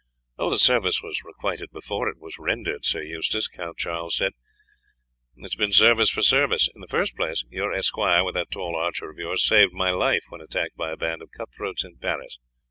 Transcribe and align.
"The 0.39 0.57
service 0.57 1.03
was 1.03 1.21
requited 1.23 1.69
before 1.71 2.09
it 2.09 2.17
was 2.17 2.39
rendered, 2.39 2.85
Sir 2.85 3.03
Eustace," 3.03 3.47
Count 3.47 3.77
Charles 3.77 4.17
said; 4.17 4.31
"it 5.35 5.43
has 5.43 5.53
been 5.53 5.71
service 5.71 6.09
for 6.09 6.23
service. 6.23 6.67
In 6.73 6.81
the 6.81 6.87
first 6.87 7.15
place 7.15 7.43
your 7.51 7.71
esquire, 7.71 8.23
with 8.23 8.33
that 8.33 8.49
tall 8.49 8.75
archer 8.75 9.11
of 9.11 9.19
yours, 9.19 9.45
saved 9.45 9.73
my 9.73 9.91
life 9.91 10.25
when 10.29 10.41
attacked 10.41 10.75
by 10.75 10.89
a 10.89 10.97
band 10.97 11.21
of 11.21 11.29
cutthroats 11.37 11.83
in 11.83 11.97
Paris. 11.99 12.39